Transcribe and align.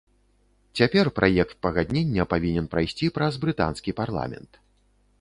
Цяпер 0.79 1.05
праект 1.19 1.53
пагаднення 1.67 2.27
павінен 2.33 2.65
прайсці 2.75 3.13
праз 3.19 3.33
брытанскі 3.47 3.99
парламент. 4.05 4.51